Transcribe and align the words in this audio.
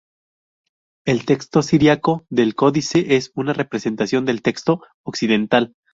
El 1.05 1.25
texto 1.25 1.61
siríaco 1.61 2.25
del 2.31 2.55
códice 2.55 3.15
es 3.17 3.31
una 3.35 3.53
representación 3.53 4.25
del 4.25 4.41
texto 4.41 4.81
occidental. 5.05 5.75